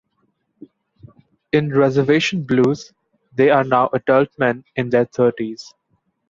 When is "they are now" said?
3.35-3.87